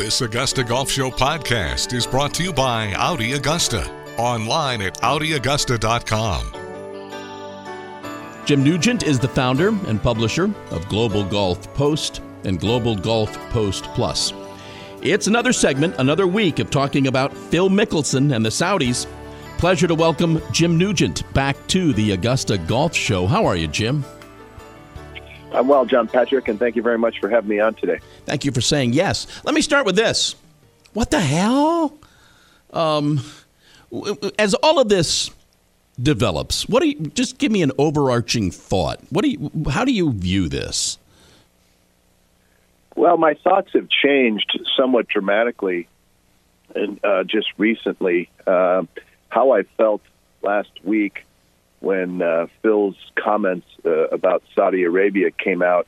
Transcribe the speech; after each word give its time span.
This 0.00 0.22
Augusta 0.22 0.64
Golf 0.64 0.90
Show 0.90 1.10
podcast 1.10 1.92
is 1.92 2.06
brought 2.06 2.32
to 2.32 2.42
you 2.42 2.54
by 2.54 2.94
Audi 2.94 3.34
Augusta. 3.34 3.86
Online 4.16 4.80
at 4.80 4.94
AudiAugusta.com. 5.02 6.54
Jim 8.46 8.64
Nugent 8.64 9.02
is 9.02 9.18
the 9.18 9.28
founder 9.28 9.68
and 9.68 10.02
publisher 10.02 10.50
of 10.70 10.88
Global 10.88 11.22
Golf 11.22 11.62
Post 11.74 12.22
and 12.44 12.58
Global 12.58 12.96
Golf 12.96 13.30
Post 13.50 13.84
Plus. 13.92 14.32
It's 15.02 15.26
another 15.26 15.52
segment, 15.52 15.94
another 15.98 16.26
week 16.26 16.60
of 16.60 16.70
talking 16.70 17.06
about 17.06 17.36
Phil 17.36 17.68
Mickelson 17.68 18.34
and 18.34 18.42
the 18.42 18.48
Saudis. 18.48 19.06
Pleasure 19.58 19.86
to 19.86 19.94
welcome 19.94 20.40
Jim 20.50 20.78
Nugent 20.78 21.30
back 21.34 21.58
to 21.66 21.92
the 21.92 22.12
Augusta 22.12 22.56
Golf 22.56 22.94
Show. 22.94 23.26
How 23.26 23.44
are 23.44 23.56
you, 23.56 23.68
Jim? 23.68 24.02
I'm 25.52 25.68
well, 25.68 25.84
John 25.84 26.06
Patrick, 26.06 26.48
and 26.48 26.58
thank 26.58 26.76
you 26.76 26.82
very 26.82 26.98
much 26.98 27.18
for 27.18 27.28
having 27.28 27.50
me 27.50 27.60
on 27.60 27.74
today. 27.74 27.98
Thank 28.24 28.44
you 28.44 28.52
for 28.52 28.60
saying 28.60 28.92
yes. 28.92 29.26
Let 29.44 29.54
me 29.54 29.62
start 29.62 29.84
with 29.84 29.96
this. 29.96 30.36
What 30.92 31.10
the 31.10 31.20
hell? 31.20 31.96
Um, 32.72 33.20
as 34.38 34.54
all 34.54 34.78
of 34.78 34.88
this 34.88 35.30
develops, 36.00 36.68
what 36.68 36.82
do 36.82 36.88
you 36.88 36.94
just 36.94 37.38
give 37.38 37.50
me 37.50 37.62
an 37.62 37.72
overarching 37.78 38.50
thought? 38.50 39.00
What 39.10 39.22
do 39.22 39.30
you 39.30 39.50
how 39.70 39.84
do 39.84 39.92
you 39.92 40.12
view 40.12 40.48
this? 40.48 40.98
Well, 42.94 43.16
my 43.16 43.34
thoughts 43.34 43.70
have 43.74 43.88
changed 43.88 44.60
somewhat 44.76 45.08
dramatically, 45.08 45.88
and 46.74 47.02
uh, 47.04 47.24
just 47.24 47.48
recently, 47.56 48.28
uh, 48.46 48.84
how 49.28 49.52
I 49.52 49.62
felt 49.76 50.02
last 50.42 50.70
week 50.84 51.24
when 51.80 52.22
uh, 52.22 52.46
Phil's 52.62 52.96
comments 53.16 53.66
uh, 53.84 54.08
about 54.08 54.42
Saudi 54.54 54.84
Arabia 54.84 55.30
came 55.30 55.62
out, 55.62 55.86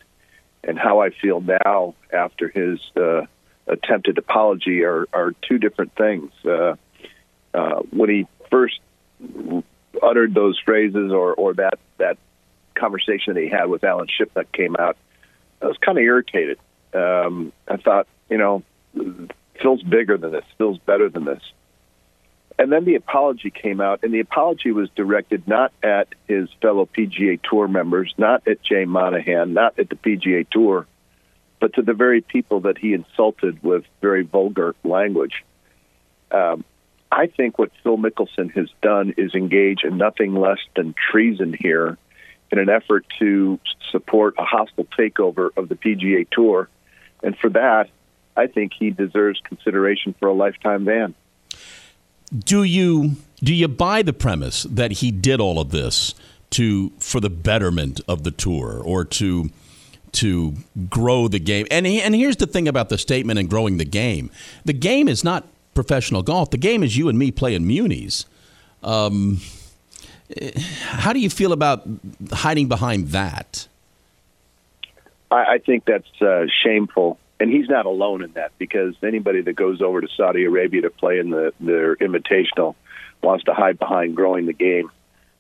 and 0.64 0.78
how 0.78 1.00
I 1.00 1.10
feel 1.10 1.40
now 1.40 1.94
after 2.12 2.48
his 2.48 2.80
uh, 2.96 3.22
attempted 3.66 4.18
apology 4.18 4.82
are, 4.84 5.06
are 5.12 5.32
two 5.48 5.58
different 5.58 5.94
things. 5.94 6.30
Uh, 6.44 6.76
uh, 7.54 7.80
when 7.90 8.08
he 8.08 8.26
first 8.50 8.80
uttered 10.02 10.34
those 10.34 10.58
phrases, 10.64 11.12
or, 11.12 11.34
or 11.34 11.54
that 11.54 11.78
that 11.98 12.16
conversation 12.74 13.34
that 13.34 13.42
he 13.42 13.48
had 13.48 13.66
with 13.66 13.84
Alan 13.84 14.08
Shipnuck 14.08 14.50
came 14.52 14.76
out, 14.78 14.96
I 15.60 15.66
was 15.66 15.76
kind 15.78 15.98
of 15.98 16.04
irritated. 16.04 16.58
Um, 16.94 17.52
I 17.68 17.76
thought, 17.76 18.06
you 18.30 18.38
know, 18.38 18.62
Phil's 19.60 19.82
bigger 19.82 20.16
than 20.16 20.32
this. 20.32 20.44
Phil's 20.58 20.78
better 20.78 21.08
than 21.08 21.24
this. 21.24 21.42
And 22.62 22.70
then 22.70 22.84
the 22.84 22.94
apology 22.94 23.50
came 23.50 23.80
out, 23.80 24.04
and 24.04 24.14
the 24.14 24.20
apology 24.20 24.70
was 24.70 24.88
directed 24.90 25.48
not 25.48 25.72
at 25.82 26.06
his 26.28 26.48
fellow 26.60 26.86
PGA 26.86 27.40
Tour 27.42 27.66
members, 27.66 28.14
not 28.16 28.46
at 28.46 28.62
Jay 28.62 28.84
Monahan, 28.84 29.52
not 29.52 29.80
at 29.80 29.88
the 29.88 29.96
PGA 29.96 30.48
Tour, 30.48 30.86
but 31.58 31.74
to 31.74 31.82
the 31.82 31.92
very 31.92 32.20
people 32.20 32.60
that 32.60 32.78
he 32.78 32.92
insulted 32.92 33.60
with 33.64 33.82
very 34.00 34.22
vulgar 34.22 34.76
language. 34.84 35.44
Um, 36.30 36.64
I 37.10 37.26
think 37.26 37.58
what 37.58 37.72
Phil 37.82 37.98
Mickelson 37.98 38.52
has 38.52 38.68
done 38.80 39.14
is 39.16 39.34
engage 39.34 39.82
in 39.82 39.96
nothing 39.96 40.32
less 40.32 40.60
than 40.76 40.94
treason 41.10 41.52
here 41.52 41.98
in 42.52 42.60
an 42.60 42.68
effort 42.68 43.04
to 43.18 43.58
support 43.90 44.36
a 44.38 44.44
hostile 44.44 44.86
takeover 44.96 45.50
of 45.56 45.68
the 45.68 45.74
PGA 45.74 46.30
Tour. 46.30 46.68
And 47.24 47.36
for 47.36 47.50
that, 47.50 47.90
I 48.36 48.46
think 48.46 48.70
he 48.72 48.90
deserves 48.90 49.40
consideration 49.42 50.14
for 50.20 50.28
a 50.28 50.32
lifetime 50.32 50.84
ban 50.84 51.16
do 52.36 52.62
you 52.62 53.16
do 53.42 53.54
you 53.54 53.68
buy 53.68 54.02
the 54.02 54.12
premise 54.12 54.62
that 54.64 54.92
he 54.92 55.10
did 55.10 55.40
all 55.40 55.58
of 55.58 55.70
this 55.70 56.14
to 56.50 56.90
for 56.98 57.20
the 57.20 57.30
betterment 57.30 58.00
of 58.08 58.24
the 58.24 58.30
tour 58.30 58.80
or 58.84 59.04
to 59.04 59.50
to 60.12 60.54
grow 60.88 61.28
the 61.28 61.38
game? 61.38 61.66
And 61.70 61.86
he, 61.86 62.00
and 62.00 62.14
here's 62.14 62.36
the 62.36 62.46
thing 62.46 62.68
about 62.68 62.88
the 62.88 62.98
statement 62.98 63.38
and 63.38 63.48
growing 63.48 63.76
the 63.76 63.84
game: 63.84 64.30
the 64.64 64.72
game 64.72 65.08
is 65.08 65.24
not 65.24 65.46
professional 65.74 66.22
golf. 66.22 66.50
The 66.50 66.58
game 66.58 66.82
is 66.82 66.96
you 66.96 67.08
and 67.08 67.18
me 67.18 67.30
playing 67.30 67.66
munis. 67.66 68.26
Um, 68.82 69.40
how 70.82 71.12
do 71.12 71.20
you 71.20 71.30
feel 71.30 71.52
about 71.52 71.86
hiding 72.32 72.68
behind 72.68 73.08
that? 73.08 73.68
I, 75.30 75.54
I 75.54 75.58
think 75.58 75.84
that's 75.84 76.22
uh, 76.22 76.46
shameful 76.62 77.18
and 77.42 77.50
he's 77.50 77.68
not 77.68 77.86
alone 77.86 78.22
in 78.22 78.32
that 78.34 78.52
because 78.56 78.94
anybody 79.02 79.40
that 79.42 79.54
goes 79.54 79.82
over 79.82 80.00
to 80.00 80.06
Saudi 80.16 80.44
Arabia 80.44 80.82
to 80.82 80.90
play 80.90 81.18
in 81.18 81.30
the 81.30 81.52
their 81.58 81.96
invitational 81.96 82.76
wants 83.20 83.44
to 83.44 83.52
hide 83.52 83.80
behind 83.80 84.14
growing 84.14 84.46
the 84.46 84.52
game. 84.52 84.92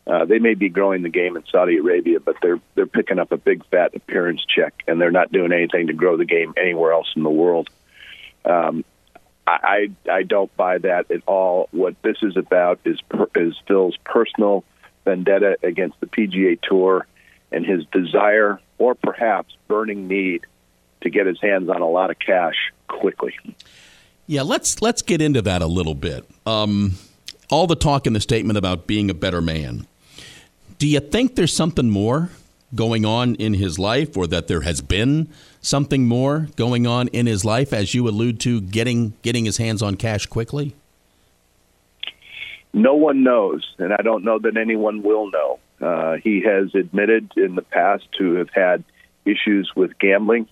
Uh, 0.04 0.24
they 0.24 0.40
may 0.40 0.54
be 0.54 0.68
growing 0.68 1.02
the 1.02 1.08
game 1.08 1.36
in 1.36 1.44
Saudi 1.46 1.76
Arabia, 1.76 2.18
but 2.18 2.34
they're 2.42 2.58
they're 2.74 2.88
picking 2.88 3.20
up 3.20 3.30
a 3.30 3.36
big 3.36 3.64
fat 3.66 3.94
appearance 3.94 4.44
check, 4.44 4.82
and 4.88 5.00
they're 5.00 5.12
not 5.12 5.30
doing 5.30 5.52
anything 5.52 5.86
to 5.86 5.92
grow 5.92 6.16
the 6.16 6.24
game 6.24 6.52
anywhere 6.56 6.92
else 6.92 7.06
in 7.14 7.22
the 7.22 7.30
world. 7.30 7.70
Um, 8.44 8.84
I 9.46 9.92
I 10.10 10.24
don't 10.24 10.54
buy 10.56 10.78
that 10.78 11.08
at 11.12 11.22
all. 11.26 11.68
What 11.70 11.94
this 12.02 12.16
is 12.20 12.36
about 12.36 12.80
is 12.84 12.98
is 13.36 13.54
Phil's 13.68 13.96
personal 13.98 14.64
vendetta 15.04 15.56
against 15.62 16.00
the 16.00 16.06
PGA 16.06 16.60
Tour 16.60 17.06
and 17.52 17.64
his 17.64 17.84
desire, 17.92 18.58
or 18.78 18.96
perhaps 18.96 19.56
burning 19.68 20.08
need, 20.08 20.46
to 21.02 21.10
get 21.10 21.26
his 21.26 21.40
hands 21.40 21.68
on 21.68 21.80
a 21.80 21.88
lot 21.88 22.10
of 22.10 22.18
cash 22.18 22.54
quickly. 22.88 23.34
Yeah, 24.26 24.42
let's 24.42 24.80
let's 24.80 25.02
get 25.02 25.20
into 25.20 25.42
that 25.42 25.62
a 25.62 25.66
little 25.66 25.94
bit. 25.94 26.24
Um, 26.46 26.94
all 27.50 27.66
the 27.66 27.76
talk 27.76 28.06
in 28.06 28.12
the 28.12 28.20
statement 28.20 28.56
about 28.56 28.86
being 28.86 29.10
a 29.10 29.14
better 29.14 29.40
man. 29.40 29.86
Do 30.78 30.88
you 30.88 31.00
think 31.00 31.36
there's 31.36 31.54
something 31.54 31.90
more 31.90 32.30
going 32.74 33.04
on 33.04 33.34
in 33.34 33.54
his 33.54 33.78
life, 33.78 34.16
or 34.16 34.26
that 34.28 34.48
there 34.48 34.62
has 34.62 34.80
been 34.80 35.28
something 35.60 36.08
more 36.08 36.48
going 36.56 36.86
on 36.86 37.08
in 37.08 37.26
his 37.26 37.44
life, 37.44 37.72
as 37.72 37.94
you 37.94 38.08
allude 38.08 38.40
to, 38.40 38.60
getting 38.60 39.12
getting 39.22 39.44
his 39.44 39.58
hands 39.58 39.82
on 39.82 39.96
cash 39.96 40.26
quickly? 40.26 40.74
No 42.72 42.94
one 42.94 43.22
knows, 43.22 43.74
and 43.78 43.92
I 43.92 44.02
don't 44.02 44.24
know 44.24 44.38
that 44.38 44.56
anyone 44.56 45.02
will 45.02 45.30
know. 45.30 45.58
Uh, 45.80 46.16
he 46.22 46.40
has 46.42 46.74
admitted 46.74 47.32
in 47.36 47.54
the 47.54 47.62
past 47.62 48.04
to 48.18 48.34
have 48.34 48.50
had 48.50 48.84
issues 49.24 49.70
with 49.74 49.98
gambling. 49.98 50.48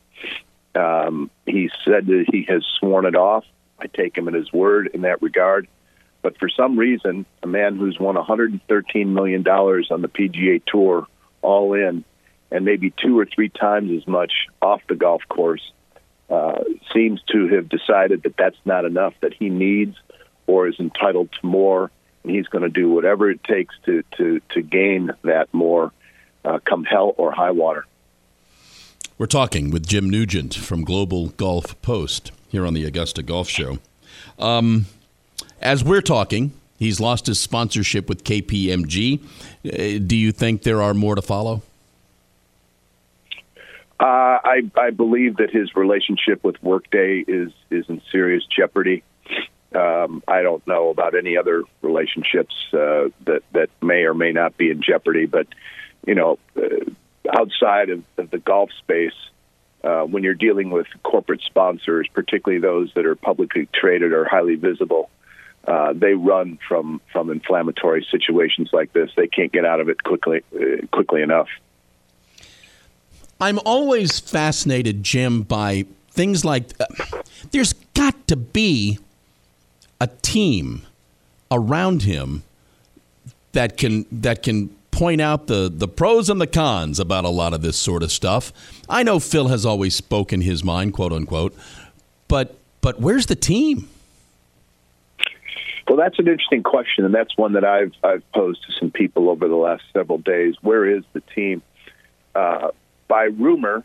Um, 0.74 1.30
he 1.46 1.70
said 1.84 2.06
that 2.06 2.26
he 2.30 2.44
has 2.48 2.64
sworn 2.78 3.06
it 3.06 3.16
off. 3.16 3.44
I 3.78 3.86
take 3.86 4.16
him 4.16 4.28
at 4.28 4.34
his 4.34 4.52
word 4.52 4.90
in 4.92 5.02
that 5.02 5.22
regard. 5.22 5.66
But 6.22 6.38
for 6.38 6.48
some 6.48 6.78
reason, 6.78 7.24
a 7.42 7.46
man 7.46 7.76
who's 7.76 7.98
won 7.98 8.14
$113 8.14 9.06
million 9.06 9.46
on 9.46 10.02
the 10.02 10.08
PGA 10.08 10.62
Tour 10.64 11.06
all 11.42 11.72
in, 11.74 12.04
and 12.50 12.64
maybe 12.64 12.90
two 12.90 13.18
or 13.18 13.26
three 13.26 13.48
times 13.48 13.90
as 13.96 14.06
much 14.06 14.32
off 14.60 14.82
the 14.88 14.94
golf 14.94 15.22
course, 15.28 15.72
uh, 16.28 16.62
seems 16.92 17.20
to 17.32 17.48
have 17.48 17.68
decided 17.68 18.22
that 18.22 18.36
that's 18.36 18.58
not 18.64 18.84
enough, 18.84 19.14
that 19.20 19.34
he 19.34 19.48
needs 19.48 19.96
or 20.46 20.68
is 20.68 20.78
entitled 20.78 21.30
to 21.32 21.46
more, 21.46 21.90
and 22.22 22.32
he's 22.32 22.46
going 22.46 22.62
to 22.62 22.70
do 22.70 22.90
whatever 22.90 23.30
it 23.30 23.42
takes 23.42 23.74
to, 23.86 24.02
to, 24.16 24.40
to 24.50 24.62
gain 24.62 25.10
that 25.22 25.52
more, 25.52 25.92
uh, 26.44 26.58
come 26.64 26.84
hell 26.84 27.14
or 27.16 27.32
high 27.32 27.50
water. 27.50 27.86
We're 29.20 29.26
talking 29.26 29.70
with 29.70 29.86
Jim 29.86 30.08
Nugent 30.08 30.54
from 30.54 30.82
Global 30.82 31.28
Golf 31.28 31.78
Post 31.82 32.32
here 32.48 32.64
on 32.64 32.72
the 32.72 32.86
Augusta 32.86 33.22
Golf 33.22 33.50
Show. 33.50 33.78
Um, 34.38 34.86
as 35.60 35.84
we're 35.84 36.00
talking, 36.00 36.52
he's 36.78 37.00
lost 37.00 37.26
his 37.26 37.38
sponsorship 37.38 38.08
with 38.08 38.24
KPMG. 38.24 39.20
Uh, 39.22 40.02
do 40.06 40.16
you 40.16 40.32
think 40.32 40.62
there 40.62 40.80
are 40.80 40.94
more 40.94 41.16
to 41.16 41.20
follow? 41.20 41.60
Uh, 44.00 44.40
I, 44.42 44.62
I 44.74 44.88
believe 44.88 45.36
that 45.36 45.50
his 45.50 45.76
relationship 45.76 46.42
with 46.42 46.56
Workday 46.62 47.22
is 47.28 47.52
is 47.70 47.84
in 47.90 48.00
serious 48.10 48.46
jeopardy. 48.46 49.02
Um, 49.74 50.22
I 50.26 50.40
don't 50.40 50.66
know 50.66 50.88
about 50.88 51.14
any 51.14 51.36
other 51.36 51.64
relationships 51.82 52.54
uh, 52.72 53.10
that 53.26 53.42
that 53.52 53.68
may 53.82 54.04
or 54.04 54.14
may 54.14 54.32
not 54.32 54.56
be 54.56 54.70
in 54.70 54.80
jeopardy, 54.80 55.26
but 55.26 55.46
you 56.06 56.14
know, 56.14 56.38
uh, 56.56 56.90
outside 57.32 57.90
of, 57.90 58.02
of 58.16 58.30
the 58.30 58.38
golf 58.38 58.70
space, 58.78 59.14
uh, 59.82 60.02
when 60.02 60.22
you're 60.22 60.34
dealing 60.34 60.70
with 60.70 60.86
corporate 61.02 61.40
sponsors, 61.42 62.06
particularly 62.12 62.60
those 62.60 62.92
that 62.94 63.06
are 63.06 63.14
publicly 63.14 63.68
traded 63.72 64.12
or 64.12 64.24
highly 64.24 64.56
visible, 64.56 65.10
uh, 65.66 65.92
they 65.94 66.14
run 66.14 66.58
from 66.66 67.00
from 67.12 67.30
inflammatory 67.30 68.06
situations 68.10 68.70
like 68.72 68.92
this. 68.92 69.10
They 69.16 69.26
can't 69.26 69.52
get 69.52 69.64
out 69.64 69.80
of 69.80 69.88
it 69.88 70.02
quickly 70.02 70.42
uh, 70.54 70.86
quickly 70.90 71.22
enough. 71.22 71.48
I'm 73.40 73.58
always 73.64 74.20
fascinated, 74.20 75.02
Jim, 75.02 75.42
by 75.42 75.86
things 76.10 76.44
like 76.44 76.72
uh, 76.80 76.86
there's 77.52 77.72
got 77.94 78.26
to 78.28 78.36
be 78.36 78.98
a 80.00 80.06
team 80.06 80.82
around 81.50 82.02
him 82.02 82.42
that 83.52 83.76
can 83.76 84.06
that 84.10 84.42
can 84.42 84.74
point 85.00 85.18
out 85.18 85.46
the, 85.46 85.72
the 85.74 85.88
pros 85.88 86.28
and 86.28 86.38
the 86.38 86.46
cons 86.46 87.00
about 87.00 87.24
a 87.24 87.30
lot 87.30 87.54
of 87.54 87.62
this 87.62 87.78
sort 87.78 88.02
of 88.02 88.12
stuff. 88.12 88.52
I 88.86 89.02
know 89.02 89.18
Phil 89.18 89.48
has 89.48 89.64
always 89.64 89.94
spoken 89.94 90.42
his 90.42 90.62
mind, 90.62 90.92
quote 90.92 91.10
unquote, 91.10 91.56
but 92.28 92.54
but 92.82 93.00
where's 93.00 93.24
the 93.24 93.34
team? 93.34 93.88
Well, 95.88 95.96
that's 95.96 96.18
an 96.18 96.28
interesting 96.28 96.62
question, 96.62 97.06
and 97.06 97.14
that's 97.14 97.34
one 97.38 97.54
that 97.54 97.64
I've 97.64 97.94
I've 98.04 98.30
posed 98.32 98.66
to 98.66 98.72
some 98.72 98.90
people 98.90 99.30
over 99.30 99.48
the 99.48 99.56
last 99.56 99.84
several 99.94 100.18
days. 100.18 100.56
Where 100.60 100.84
is 100.84 101.02
the 101.14 101.22
team? 101.34 101.62
Uh, 102.34 102.68
by 103.08 103.24
rumor, 103.24 103.82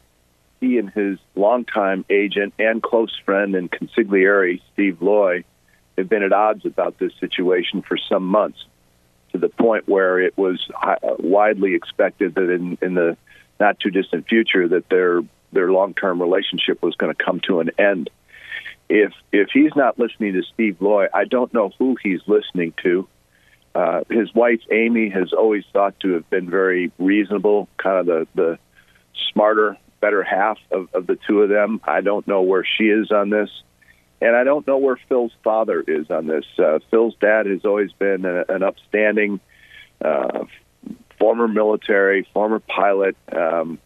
he 0.60 0.78
and 0.78 0.90
his 0.90 1.18
longtime 1.36 2.04
agent 2.10 2.54
and 2.60 2.84
close 2.84 3.18
friend 3.24 3.56
and 3.56 3.72
consigliere, 3.72 4.60
Steve 4.74 5.02
Loy, 5.02 5.46
have 5.98 6.10
been 6.10 6.24
at 6.24 6.34
odds 6.34 6.66
about 6.66 7.00
this 7.00 7.14
situation 7.22 7.84
for 7.84 7.96
some 7.96 8.26
months 8.26 8.66
to 9.36 9.48
the 9.48 9.50
point 9.50 9.88
where 9.88 10.20
it 10.20 10.38
was 10.38 10.66
uh, 10.82 10.96
widely 11.20 11.76
expected 11.76 12.36
that 12.36 12.50
in, 12.50 12.78
in 12.82 12.94
the 12.94 13.18
not 13.60 13.80
too 13.80 13.92
distant 13.92 14.28
future 14.28 14.68
that 14.68 14.90
their 14.90 15.22
their 15.52 15.72
long 15.72 15.94
term 15.94 16.22
relationship 16.22 16.82
was 16.82 16.96
going 16.96 17.14
to 17.14 17.24
come 17.24 17.42
to 17.42 17.60
an 17.60 17.72
end. 17.78 18.10
If 18.90 19.12
if 19.32 19.50
he's 19.54 19.76
not 19.76 20.00
listening 20.00 20.34
to 20.34 20.44
Steve 20.54 20.78
Loy, 20.80 21.08
I 21.14 21.26
don't 21.26 21.54
know 21.54 21.72
who 21.78 21.98
he's 22.02 22.22
listening 22.28 22.74
to. 22.84 23.08
Uh, 23.74 24.02
his 24.10 24.34
wife 24.34 24.62
Amy 24.72 25.10
has 25.10 25.34
always 25.34 25.66
thought 25.74 26.00
to 26.00 26.14
have 26.14 26.30
been 26.30 26.50
very 26.50 26.92
reasonable, 26.98 27.68
kind 27.78 28.00
of 28.00 28.06
the 28.06 28.28
the 28.36 28.60
smarter, 29.34 29.78
better 30.00 30.24
half 30.24 30.58
of, 30.72 30.88
of 30.94 31.08
the 31.08 31.18
two 31.28 31.42
of 31.42 31.50
them. 31.50 31.82
I 31.84 32.02
don't 32.02 32.26
know 32.26 32.42
where 32.42 32.66
she 32.66 32.86
is 32.86 33.12
on 33.12 33.30
this, 33.30 33.50
and 34.22 34.36
I 34.36 34.44
don't 34.44 34.66
know 34.66 34.78
where 34.78 34.98
Phil's 35.10 35.34
father 35.44 35.82
is 35.82 36.10
on 36.10 36.28
this. 36.28 36.46
Uh, 36.58 36.80
Phil's 36.90 37.16
dad 37.20 37.46
has 37.46 37.66
always 37.66 37.92
been 37.94 38.26
a, 38.26 38.46
an 38.50 38.64
upstanding, 38.64 39.40
uh, 40.04 40.46
former 41.20 41.48
military, 41.48 42.28
former 42.34 42.60
pilot. 42.60 43.16
Um, 43.32 43.80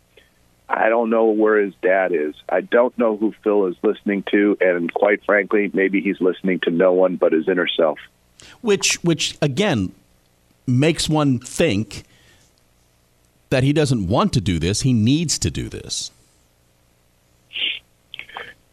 I 0.68 0.90
don't 0.90 1.10
know 1.10 1.26
where 1.26 1.58
his 1.58 1.74
dad 1.81 2.12
is. 2.12 2.36
I 2.48 2.62
don't 2.62 2.96
know 2.98 3.18
who 3.18 3.34
Phil 3.44 3.66
is 3.68 3.76
listening 3.81 4.24
to, 4.31 4.56
and 4.62 4.94
quite 4.94 5.24
frankly, 5.26 5.72
maybe 5.74 6.00
he's 6.00 6.22
listening 6.22 6.60
to 6.62 6.72
no 6.72 6.94
one 6.94 7.16
but 7.16 7.34
his 7.34 7.48
inner 7.48 7.68
self. 7.68 7.98
Which, 8.62 9.04
which 9.04 9.38
again, 9.42 9.94
makes 10.68 11.10
one 11.10 11.40
think 11.40 12.04
that 13.50 13.64
he 13.64 13.74
doesn't 13.74 14.08
want 14.08 14.31
to 14.34 14.42
do 14.42 14.60
this. 14.60 14.81
He 14.81 14.94
needs 14.94 15.40
to 15.40 15.50
do 15.50 15.70
this. 15.70 16.12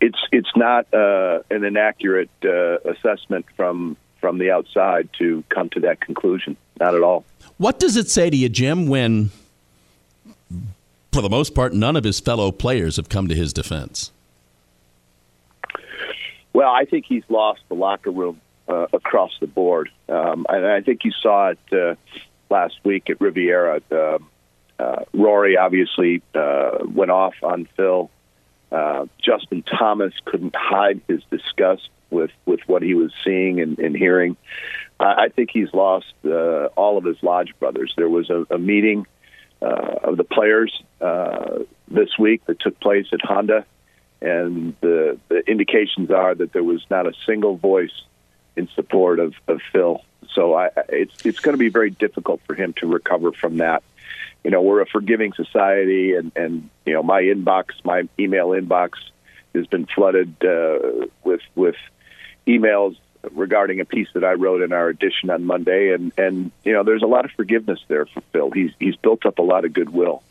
It's 0.00 0.18
it's 0.30 0.50
not 0.56 0.92
uh, 0.92 1.40
an 1.50 1.64
inaccurate 1.64 2.30
uh, 2.44 2.78
assessment 2.90 3.46
from 3.56 3.96
from 4.20 4.38
the 4.38 4.50
outside 4.50 5.08
to 5.18 5.44
come 5.48 5.68
to 5.70 5.80
that 5.80 6.00
conclusion. 6.00 6.56
Not 6.80 6.94
at 6.94 7.02
all. 7.02 7.24
What 7.58 7.78
does 7.78 7.96
it 7.96 8.10
say 8.10 8.28
to 8.28 8.36
you, 8.36 8.48
Jim, 8.48 8.86
when, 8.86 9.30
for 11.12 11.22
the 11.22 11.30
most 11.30 11.54
part, 11.54 11.72
none 11.72 11.96
of 11.96 12.04
his 12.04 12.20
fellow 12.20 12.50
players 12.52 12.96
have 12.96 13.08
come 13.08 13.28
to 13.28 13.34
his 13.34 13.52
defense? 13.52 14.10
Well, 16.52 16.70
I 16.70 16.84
think 16.84 17.04
he's 17.06 17.24
lost 17.28 17.60
the 17.68 17.74
locker 17.74 18.10
room 18.10 18.40
uh, 18.68 18.86
across 18.92 19.30
the 19.40 19.46
board, 19.46 19.90
um, 20.08 20.46
and 20.48 20.66
I 20.66 20.80
think 20.80 21.04
you 21.04 21.12
saw 21.12 21.50
it 21.50 21.58
uh, 21.72 21.94
last 22.50 22.74
week 22.84 23.08
at 23.10 23.20
Riviera. 23.20 23.80
Uh, 23.90 24.18
uh, 24.78 25.04
Rory 25.14 25.56
obviously 25.56 26.22
uh, 26.34 26.78
went 26.84 27.10
off 27.10 27.34
on 27.42 27.68
Phil. 27.76 28.10
Uh, 28.70 29.06
Justin 29.22 29.62
Thomas 29.62 30.12
couldn't 30.24 30.54
hide 30.56 31.00
his 31.08 31.22
disgust 31.30 31.88
with, 32.10 32.30
with 32.44 32.60
what 32.66 32.82
he 32.82 32.94
was 32.94 33.12
seeing 33.24 33.60
and, 33.60 33.78
and 33.78 33.96
hearing. 33.96 34.36
I, 34.98 35.24
I 35.24 35.28
think 35.28 35.50
he's 35.52 35.72
lost 35.72 36.12
uh, 36.24 36.66
all 36.76 36.98
of 36.98 37.04
his 37.04 37.22
lodge 37.22 37.54
brothers. 37.58 37.94
There 37.96 38.08
was 38.08 38.30
a, 38.30 38.46
a 38.50 38.58
meeting 38.58 39.06
uh, 39.62 39.94
of 40.02 40.16
the 40.16 40.24
players 40.24 40.82
uh, 41.00 41.60
this 41.88 42.18
week 42.18 42.44
that 42.46 42.60
took 42.60 42.78
place 42.80 43.06
at 43.12 43.20
Honda, 43.22 43.64
and 44.20 44.74
the, 44.80 45.18
the 45.28 45.38
indications 45.48 46.10
are 46.10 46.34
that 46.34 46.52
there 46.52 46.64
was 46.64 46.84
not 46.90 47.06
a 47.06 47.12
single 47.24 47.56
voice 47.56 48.02
in 48.56 48.68
support 48.74 49.18
of, 49.20 49.34
of 49.46 49.60
Phil. 49.72 50.02
So 50.32 50.54
I, 50.54 50.70
it's 50.88 51.24
it's 51.24 51.40
going 51.40 51.54
to 51.54 51.58
be 51.58 51.68
very 51.68 51.90
difficult 51.90 52.40
for 52.46 52.54
him 52.54 52.72
to 52.74 52.86
recover 52.86 53.32
from 53.32 53.58
that 53.58 53.82
you 54.46 54.52
know, 54.52 54.62
we're 54.62 54.80
a 54.80 54.86
forgiving 54.86 55.32
society, 55.32 56.14
and 56.14 56.30
and 56.36 56.70
you 56.84 56.92
know, 56.92 57.02
my 57.02 57.20
inbox, 57.20 57.84
my 57.84 58.08
email 58.16 58.50
inbox, 58.50 58.90
has 59.56 59.66
been 59.66 59.86
flooded 59.86 60.36
uh, 60.44 61.08
with 61.24 61.40
with 61.56 61.74
emails 62.46 62.96
regarding 63.32 63.80
a 63.80 63.84
piece 63.84 64.06
that 64.14 64.22
I 64.22 64.34
wrote 64.34 64.62
in 64.62 64.72
our 64.72 64.88
edition 64.88 65.30
on 65.30 65.42
Monday, 65.46 65.92
and 65.92 66.12
and 66.16 66.52
you 66.62 66.72
know, 66.72 66.84
there's 66.84 67.02
a 67.02 67.08
lot 67.08 67.24
of 67.24 67.32
forgiveness 67.32 67.80
there 67.88 68.06
for 68.06 68.20
Phil. 68.32 68.52
He's 68.52 68.70
he's 68.78 68.94
built 68.94 69.26
up 69.26 69.40
a 69.40 69.42
lot 69.42 69.64
of 69.64 69.72
goodwill. 69.72 70.22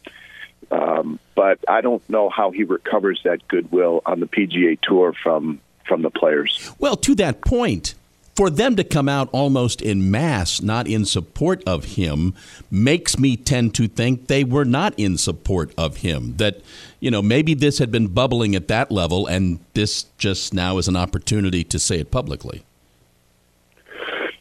Um, 0.71 1.19
but 1.35 1.59
I 1.67 1.81
don't 1.81 2.09
know 2.09 2.29
how 2.29 2.51
he 2.51 2.63
recovers 2.63 3.19
that 3.25 3.45
goodwill 3.49 4.01
on 4.05 4.21
the 4.21 4.27
PGA 4.27 4.79
Tour 4.79 5.11
from 5.11 5.59
from 5.85 6.03
the 6.03 6.09
players. 6.09 6.71
Well, 6.79 6.95
to 6.95 7.15
that 7.15 7.41
point, 7.41 7.95
for 8.35 8.49
them 8.49 8.75
to 8.75 8.83
come 8.83 9.07
out 9.07 9.29
almost 9.31 9.81
in 9.81 10.11
mass, 10.11 10.61
not 10.61 10.87
in 10.87 11.05
support 11.05 11.63
of 11.65 11.95
him, 11.95 12.33
makes 12.69 13.17
me 13.17 13.37
tend 13.37 13.73
to 13.75 13.87
think 13.87 14.27
they 14.27 14.43
were 14.43 14.65
not 14.65 14.93
in 14.97 15.17
support 15.17 15.73
of 15.77 15.97
him. 15.97 16.35
That, 16.35 16.59
you 16.99 17.09
know, 17.09 17.21
maybe 17.21 17.53
this 17.53 17.77
had 17.79 17.91
been 17.91 18.07
bubbling 18.07 18.55
at 18.55 18.67
that 18.67 18.91
level, 18.91 19.25
and 19.25 19.59
this 19.73 20.05
just 20.17 20.53
now 20.53 20.77
is 20.77 20.87
an 20.89 20.97
opportunity 20.97 21.63
to 21.63 21.79
say 21.79 21.99
it 21.99 22.11
publicly. 22.11 22.63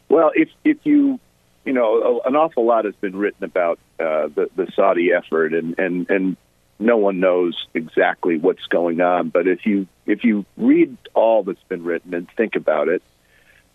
Well, 0.09 0.31
if 0.35 0.49
if 0.63 0.77
you, 0.83 1.19
you 1.65 1.73
know, 1.73 2.21
an 2.25 2.35
awful 2.35 2.65
lot 2.65 2.85
has 2.85 2.95
been 2.95 3.15
written 3.15 3.43
about 3.45 3.79
uh, 3.99 4.27
the 4.27 4.49
the 4.55 4.71
Saudi 4.75 5.13
effort, 5.13 5.53
and 5.53 5.77
and 5.79 6.09
and 6.09 6.37
no 6.79 6.97
one 6.97 7.21
knows 7.21 7.67
exactly 7.73 8.37
what's 8.37 8.65
going 8.67 8.99
on. 8.99 9.29
But 9.29 9.47
if 9.47 9.65
you 9.65 9.87
if 10.05 10.23
you 10.23 10.45
read 10.57 10.97
all 11.13 11.43
that's 11.43 11.63
been 11.69 11.83
written 11.83 12.13
and 12.13 12.29
think 12.37 12.55
about 12.55 12.89
it 12.89 13.01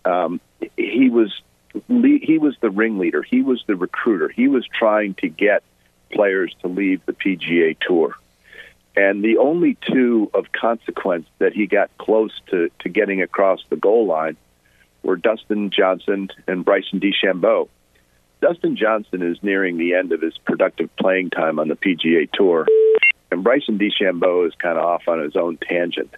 um, 0.05 0.41
he 0.77 1.09
was 1.09 1.41
he 1.87 2.37
was 2.37 2.55
the 2.59 2.69
ringleader. 2.69 3.23
He 3.23 3.41
was 3.41 3.63
the 3.65 3.75
recruiter. 3.75 4.27
He 4.29 4.47
was 4.47 4.67
trying 4.67 5.13
to 5.15 5.29
get 5.29 5.63
players 6.11 6.53
to 6.61 6.67
leave 6.67 7.05
the 7.05 7.13
PGA 7.13 7.77
Tour. 7.79 8.15
And 8.95 9.23
the 9.23 9.37
only 9.37 9.77
two 9.89 10.29
of 10.33 10.51
consequence 10.51 11.27
that 11.39 11.53
he 11.53 11.65
got 11.65 11.89
close 11.97 12.33
to, 12.47 12.69
to 12.79 12.89
getting 12.89 13.21
across 13.21 13.63
the 13.69 13.77
goal 13.77 14.05
line 14.05 14.35
were 15.01 15.15
Dustin 15.15 15.69
Johnson 15.69 16.29
and 16.47 16.65
Bryson 16.65 16.99
DeChambeau. 16.99 17.69
Dustin 18.41 18.75
Johnson 18.75 19.21
is 19.21 19.41
nearing 19.41 19.77
the 19.77 19.93
end 19.93 20.11
of 20.11 20.21
his 20.21 20.37
productive 20.39 20.93
playing 20.97 21.29
time 21.29 21.59
on 21.59 21.67
the 21.67 21.75
PGA 21.75 22.29
Tour, 22.31 22.67
and 23.31 23.43
Bryson 23.43 23.79
DeChambeau 23.79 24.47
is 24.47 24.53
kind 24.55 24.77
of 24.77 24.83
off 24.83 25.07
on 25.07 25.21
his 25.21 25.35
own 25.35 25.57
tangent. 25.57 26.13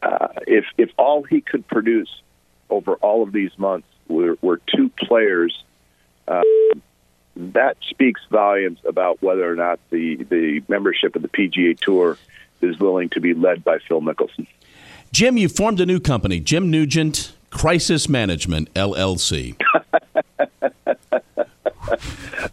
Uh, 0.00 0.28
if 0.46 0.64
if 0.78 0.90
all 0.96 1.22
he 1.22 1.40
could 1.40 1.66
produce 1.66 2.08
over 2.70 2.94
all 2.94 3.22
of 3.22 3.32
these 3.32 3.50
months 3.58 3.86
were, 4.08 4.36
were 4.40 4.60
two 4.74 4.90
players. 4.90 5.64
Uh, 6.26 6.42
that 7.36 7.76
speaks 7.88 8.20
volumes 8.30 8.78
about 8.84 9.22
whether 9.22 9.50
or 9.50 9.56
not 9.56 9.80
the, 9.90 10.16
the 10.24 10.62
membership 10.68 11.16
of 11.16 11.22
the 11.22 11.28
PGA 11.28 11.78
Tour 11.78 12.18
is 12.60 12.78
willing 12.78 13.08
to 13.10 13.20
be 13.20 13.34
led 13.34 13.64
by 13.64 13.78
Phil 13.88 14.00
Mickelson. 14.00 14.46
Jim, 15.12 15.36
you 15.36 15.48
formed 15.48 15.80
a 15.80 15.86
new 15.86 15.98
company, 15.98 16.38
Jim 16.40 16.70
Nugent 16.70 17.32
Crisis 17.50 18.08
Management 18.08 18.72
LLC. 18.74 19.60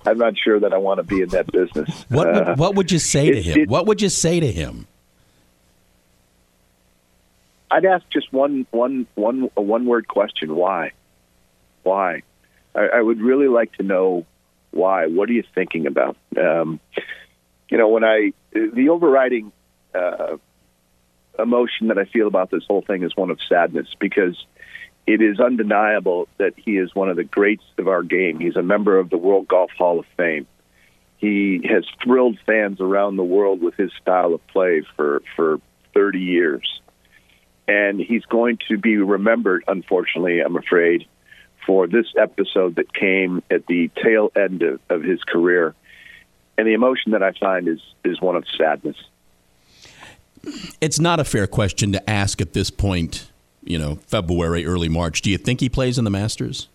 I'm 0.05 0.17
not 0.17 0.37
sure 0.37 0.59
that 0.59 0.73
I 0.73 0.77
want 0.77 0.97
to 0.97 1.03
be 1.03 1.21
in 1.21 1.29
that 1.29 1.51
business. 1.51 2.05
What 2.09 2.27
would, 2.27 2.47
uh, 2.47 2.55
what 2.55 2.75
would 2.75 2.91
you 2.91 2.99
say 2.99 3.29
to 3.31 3.41
him? 3.41 3.59
It, 3.59 3.69
what 3.69 3.85
would 3.85 4.01
you 4.01 4.09
say 4.09 4.39
to 4.39 4.51
him? 4.51 4.87
I'd 7.69 7.85
ask 7.85 8.05
just 8.09 8.31
one 8.31 8.65
one 8.71 9.07
one 9.15 9.49
a 9.57 9.61
one 9.61 9.85
word 9.85 10.07
question: 10.07 10.55
Why? 10.55 10.91
Why? 11.83 12.23
I, 12.73 12.87
I 12.95 13.01
would 13.01 13.19
really 13.19 13.47
like 13.47 13.73
to 13.73 13.83
know 13.83 14.25
why. 14.71 15.07
What 15.07 15.29
are 15.29 15.33
you 15.33 15.43
thinking 15.53 15.87
about? 15.87 16.17
Um, 16.37 16.79
you 17.69 17.77
know, 17.77 17.89
when 17.89 18.03
I 18.03 18.33
the 18.53 18.89
overriding 18.89 19.51
uh, 19.93 20.37
emotion 21.37 21.87
that 21.87 21.97
I 21.97 22.05
feel 22.05 22.27
about 22.27 22.51
this 22.51 22.63
whole 22.67 22.81
thing 22.81 23.03
is 23.03 23.15
one 23.15 23.29
of 23.29 23.39
sadness 23.47 23.87
because 23.99 24.37
it 25.05 25.21
is 25.21 25.39
undeniable 25.39 26.27
that 26.37 26.53
he 26.57 26.77
is 26.77 26.93
one 26.95 27.09
of 27.09 27.15
the 27.15 27.23
greats 27.23 27.63
of 27.77 27.87
our 27.87 28.03
game. 28.03 28.39
He's 28.39 28.55
a 28.55 28.63
member 28.63 28.97
of 28.97 29.09
the 29.09 29.17
World 29.17 29.47
Golf 29.47 29.71
Hall 29.77 29.99
of 29.99 30.05
Fame. 30.15 30.47
He 31.17 31.65
has 31.69 31.85
thrilled 32.03 32.37
fans 32.45 32.79
around 32.79 33.17
the 33.17 33.23
world 33.23 33.61
with 33.61 33.75
his 33.75 33.91
style 34.01 34.33
of 34.33 34.45
play 34.47 34.83
for 34.95 35.21
for 35.35 35.59
30 35.93 36.19
years 36.19 36.81
and 37.67 37.99
he's 37.99 38.25
going 38.25 38.59
to 38.69 38.77
be 38.77 38.97
remembered, 38.97 39.63
unfortunately, 39.67 40.39
I'm 40.39 40.55
afraid, 40.55 41.07
for 41.65 41.87
this 41.87 42.07
episode 42.17 42.75
that 42.75 42.93
came 42.93 43.43
at 43.51 43.67
the 43.67 43.89
tail 44.01 44.31
end 44.35 44.63
of, 44.63 44.79
of 44.89 45.03
his 45.03 45.21
career. 45.23 45.75
And 46.57 46.67
the 46.67 46.73
emotion 46.73 47.11
that 47.11 47.21
I 47.21 47.33
find 47.33 47.67
is 47.67 47.79
is 48.03 48.19
one 48.21 48.35
of 48.35 48.45
sadness. 48.57 48.95
It's 50.79 50.99
not 50.99 51.19
a 51.19 51.23
fair 51.23 51.45
question 51.45 51.91
to 51.91 52.09
ask 52.09 52.41
at 52.41 52.53
this 52.53 52.71
point, 52.71 53.31
you 53.63 53.77
know, 53.77 53.95
February, 54.07 54.65
early 54.65 54.89
March. 54.89 55.21
Do 55.21 55.29
you 55.29 55.37
think 55.37 55.59
he 55.59 55.69
plays 55.69 55.97
in 55.97 56.05
the 56.05 56.09
Masters? 56.09 56.69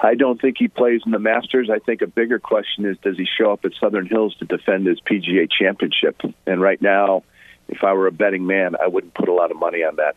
I 0.00 0.14
don't 0.14 0.40
think 0.40 0.56
he 0.58 0.68
plays 0.68 1.02
in 1.04 1.10
the 1.10 1.18
Masters. 1.18 1.68
I 1.70 1.80
think 1.80 2.02
a 2.02 2.06
bigger 2.06 2.38
question 2.38 2.84
is 2.86 2.96
does 2.98 3.16
he 3.16 3.26
show 3.26 3.52
up 3.52 3.64
at 3.64 3.72
Southern 3.80 4.06
Hills 4.06 4.36
to 4.36 4.44
defend 4.44 4.86
his 4.86 5.00
PGA 5.00 5.50
championship? 5.50 6.22
And 6.46 6.60
right 6.60 6.80
now, 6.80 7.24
if 7.68 7.84
I 7.84 7.92
were 7.92 8.06
a 8.06 8.12
betting 8.12 8.46
man, 8.46 8.74
I 8.82 8.86
wouldn't 8.88 9.14
put 9.14 9.28
a 9.28 9.32
lot 9.32 9.50
of 9.50 9.56
money 9.58 9.82
on 9.84 9.96
that. 9.96 10.16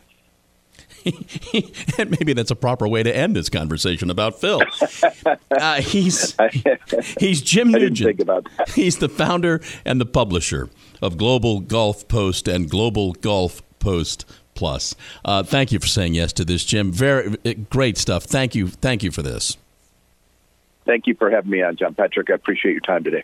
and 1.98 2.10
maybe 2.18 2.32
that's 2.32 2.50
a 2.50 2.56
proper 2.56 2.86
way 2.88 3.02
to 3.02 3.14
end 3.14 3.34
this 3.36 3.48
conversation 3.48 4.10
about 4.10 4.40
Phil. 4.40 4.62
Uh, 5.50 5.80
he's 5.80 6.34
he's 7.20 7.40
Jim 7.42 7.68
I 7.68 7.72
didn't 7.78 7.90
Nugent. 7.90 8.08
think 8.08 8.20
about 8.20 8.48
that. 8.56 8.68
He's 8.74 8.96
the 8.98 9.08
founder 9.08 9.60
and 9.84 10.00
the 10.00 10.06
publisher 10.06 10.70
of 11.02 11.16
Global 11.18 11.60
Golf 11.60 12.08
Post 12.08 12.48
and 12.48 12.68
Global 12.70 13.12
Golf 13.12 13.62
Post 13.78 14.24
Plus. 14.54 14.96
Uh, 15.24 15.42
thank 15.42 15.70
you 15.70 15.78
for 15.78 15.86
saying 15.86 16.14
yes 16.14 16.32
to 16.34 16.44
this, 16.44 16.64
Jim. 16.64 16.90
Very 16.90 17.36
uh, 17.44 17.52
great 17.70 17.98
stuff. 17.98 18.24
Thank 18.24 18.54
you. 18.54 18.66
Thank 18.68 19.02
you 19.02 19.10
for 19.12 19.22
this. 19.22 19.56
Thank 20.86 21.06
you 21.06 21.14
for 21.14 21.30
having 21.30 21.50
me 21.50 21.62
on, 21.62 21.76
John 21.76 21.94
Patrick. 21.94 22.30
I 22.30 22.34
appreciate 22.34 22.72
your 22.72 22.80
time 22.80 23.04
today. 23.04 23.22